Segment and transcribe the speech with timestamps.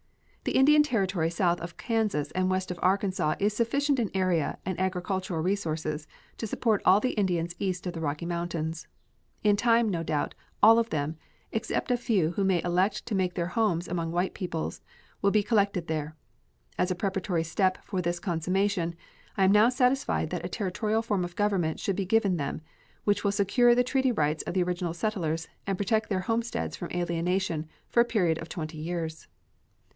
[0.45, 4.79] The Indian Territory south of Kansas and west of Arkansas is sufficient in area and
[4.79, 6.07] agricultural resources
[6.39, 8.87] to support all the Indians east of the Rocky Mountains.
[9.43, 10.33] In time, no doubt,
[10.63, 11.15] all of them,
[11.51, 14.73] except a few who may elect to make their homes among white people,
[15.21, 16.15] will be collected there.
[16.79, 18.95] As a preparatory step for this consummation,
[19.37, 22.61] I am now satisfied that a Territorial form of government should be given them,
[23.03, 26.89] which will secure the treaty rights of the original settlers and protect their homesteads from
[26.89, 29.27] alienation for a period of twenty years.